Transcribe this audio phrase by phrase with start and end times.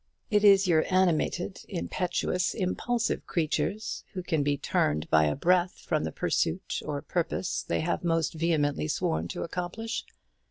[0.31, 6.05] It is your animated, impetuous, impulsive creatures who can be turned by a breath from
[6.05, 10.03] the pursuit or purpose they have most vehemently sworn to accomplish.